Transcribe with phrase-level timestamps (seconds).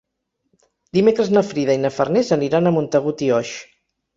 [0.99, 3.57] Dimecres na Frida i na Farners aniran a Montagut i Oix.